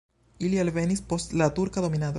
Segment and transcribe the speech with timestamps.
[0.47, 2.09] Ili alvenis post la turka dominado.